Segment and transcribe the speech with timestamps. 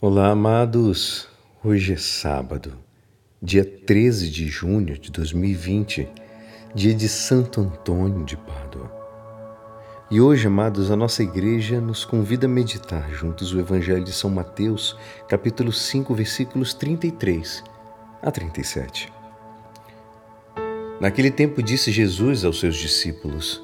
[0.00, 1.26] Olá, amados.
[1.64, 2.78] Hoje é sábado,
[3.42, 6.08] dia 13 de junho de 2020,
[6.72, 8.92] dia de Santo Antônio de Pádua.
[10.08, 14.30] E hoje, amados, a nossa igreja nos convida a meditar juntos o Evangelho de São
[14.30, 14.96] Mateus,
[15.28, 17.64] capítulo 5, versículos 33
[18.22, 19.12] a 37.
[21.00, 23.60] Naquele tempo disse Jesus aos seus discípulos: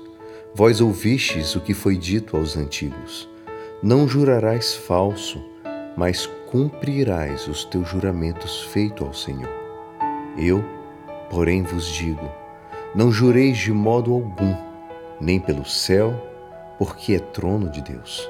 [0.52, 3.28] Vós ouvistes o que foi dito aos antigos:
[3.80, 5.53] Não jurarás falso
[5.96, 9.50] mas cumprirás os teus juramentos feitos ao Senhor.
[10.36, 10.64] Eu,
[11.30, 12.28] porém, vos digo:
[12.94, 14.54] não jureis de modo algum,
[15.20, 16.14] nem pelo céu,
[16.78, 18.28] porque é trono de Deus,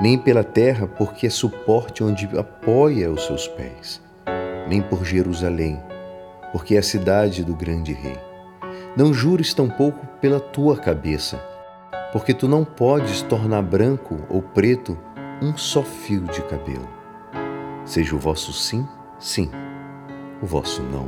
[0.00, 4.00] nem pela terra, porque é suporte onde apoia os seus pés,
[4.68, 5.80] nem por Jerusalém,
[6.52, 8.18] porque é a cidade do grande rei.
[8.96, 11.40] Não jures tampouco pela tua cabeça,
[12.12, 14.98] porque tu não podes tornar branco ou preto
[15.40, 16.99] um só fio de cabelo.
[17.90, 18.86] Seja o vosso sim,
[19.18, 19.50] sim,
[20.40, 21.06] o vosso não,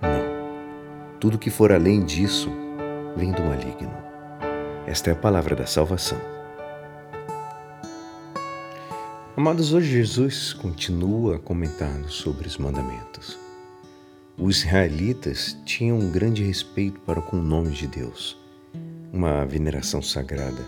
[0.00, 1.18] não.
[1.20, 2.50] Tudo que for além disso
[3.14, 3.92] vem do maligno.
[4.86, 6.18] Esta é a palavra da salvação.
[9.36, 13.38] Amados, hoje Jesus continua comentando sobre os mandamentos.
[14.38, 18.34] Os israelitas tinham um grande respeito para com o nome de Deus,
[19.12, 20.64] uma veneração sagrada,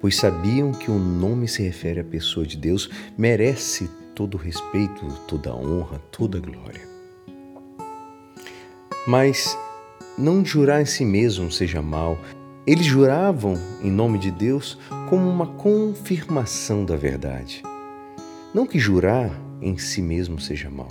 [0.00, 5.54] pois sabiam que o nome se refere à pessoa de Deus, merece todo respeito, toda
[5.54, 6.80] honra, toda glória.
[9.06, 9.56] Mas
[10.16, 12.18] não jurar em si mesmo seja mal.
[12.66, 14.78] Eles juravam em nome de Deus
[15.10, 17.62] como uma confirmação da verdade.
[18.54, 20.88] Não que jurar em si mesmo seja mal,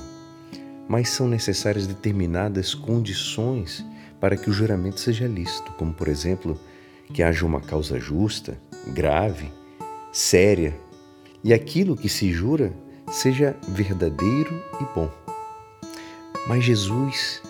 [0.88, 3.84] mas são necessárias determinadas condições
[4.20, 6.60] para que o juramento seja lícito, como por exemplo,
[7.12, 8.58] que haja uma causa justa,
[8.94, 9.52] grave,
[10.12, 10.76] séria,
[11.44, 12.72] e aquilo que se jura
[13.12, 15.10] seja verdadeiro e bom.
[16.48, 17.42] Mas Jesus,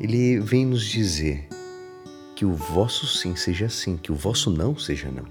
[0.00, 1.48] ele vem nos dizer
[2.34, 5.26] que o vosso sim seja sim, que o vosso não seja não.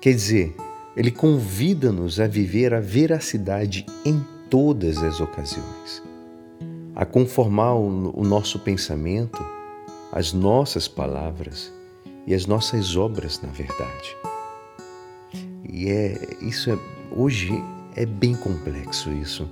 [0.00, 0.54] Quer dizer,
[0.96, 6.02] ele convida-nos a viver a veracidade em todas as ocasiões,
[6.94, 9.44] a conformar o nosso pensamento,
[10.12, 11.72] as nossas palavras
[12.26, 14.16] e as nossas obras na verdade.
[15.68, 16.78] E é isso é
[17.10, 17.52] hoje
[17.96, 19.48] é bem complexo isso,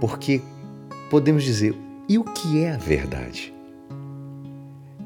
[0.00, 0.42] porque
[1.10, 1.74] podemos dizer:
[2.08, 3.54] e o que é a verdade?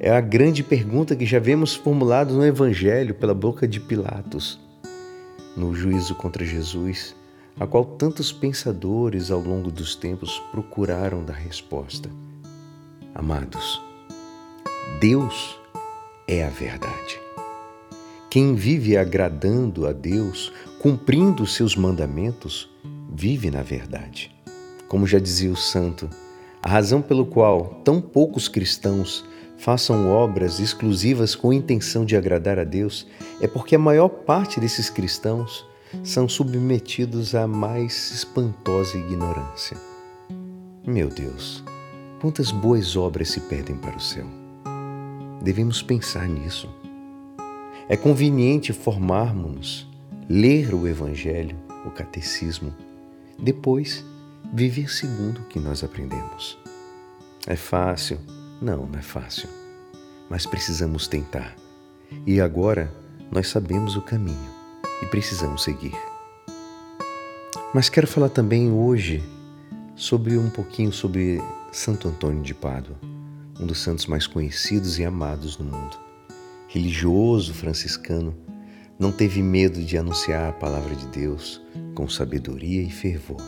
[0.00, 4.60] É a grande pergunta que já vemos formulado no Evangelho pela boca de Pilatos,
[5.56, 7.14] no juízo contra Jesus,
[7.58, 12.10] a qual tantos pensadores ao longo dos tempos procuraram dar resposta.
[13.14, 13.80] Amados,
[15.00, 15.58] Deus
[16.26, 17.20] é a verdade.
[18.28, 20.52] Quem vive agradando a Deus,
[20.84, 22.68] cumprindo seus mandamentos,
[23.10, 24.30] vive na verdade.
[24.86, 26.10] Como já dizia o santo,
[26.62, 29.24] a razão pelo qual tão poucos cristãos
[29.56, 33.06] façam obras exclusivas com intenção de agradar a Deus
[33.40, 35.64] é porque a maior parte desses cristãos
[36.02, 39.78] são submetidos à mais espantosa ignorância.
[40.86, 41.64] Meu Deus,
[42.20, 44.26] quantas boas obras se perdem para o céu.
[45.40, 46.68] Devemos pensar nisso.
[47.88, 49.93] É conveniente formarmos-nos,
[50.28, 52.74] ler o Evangelho, o Catecismo,
[53.38, 54.04] depois
[54.52, 56.58] viver segundo o que nós aprendemos.
[57.46, 58.18] É fácil?
[58.60, 59.48] Não, não é fácil.
[60.30, 61.54] Mas precisamos tentar.
[62.26, 62.92] E agora
[63.30, 64.50] nós sabemos o caminho
[65.02, 65.96] e precisamos seguir.
[67.74, 69.22] Mas quero falar também hoje
[69.96, 71.42] sobre um pouquinho sobre
[71.72, 72.96] Santo Antônio de Pádua,
[73.60, 76.04] um dos santos mais conhecidos e amados no mundo
[76.74, 78.34] religioso franciscano,
[78.98, 81.60] não teve medo de anunciar a palavra de Deus
[81.94, 83.40] com sabedoria e fervor.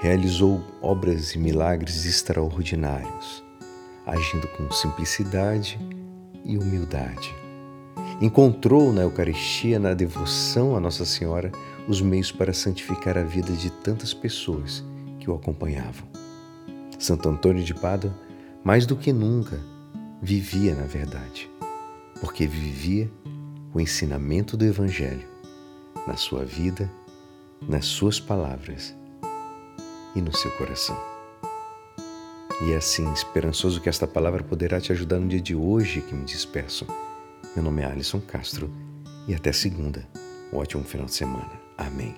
[0.00, 3.44] Realizou obras e milagres extraordinários,
[4.06, 5.78] agindo com simplicidade
[6.44, 7.34] e humildade.
[8.20, 11.50] Encontrou na Eucaristia, na devoção a Nossa Senhora,
[11.88, 14.84] os meios para santificar a vida de tantas pessoas
[15.18, 16.06] que o acompanhavam.
[16.98, 18.14] Santo Antônio de Pádua,
[18.64, 19.60] mais do que nunca,
[20.20, 21.50] vivia na verdade
[22.20, 23.10] porque vivia
[23.76, 25.28] o ensinamento do Evangelho
[26.06, 26.90] na sua vida,
[27.60, 28.96] nas suas palavras
[30.14, 30.96] e no seu coração.
[32.62, 36.14] E é assim, esperançoso que esta palavra poderá te ajudar no dia de hoje que
[36.14, 36.86] me despeço.
[37.54, 38.72] Meu nome é Alisson Castro
[39.28, 40.08] e até segunda.
[40.50, 41.52] Um ótimo final de semana.
[41.76, 42.14] Amém.